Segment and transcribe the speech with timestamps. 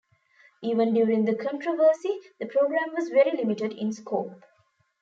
[0.63, 4.41] Even during the controversy, the program was very limited in scope.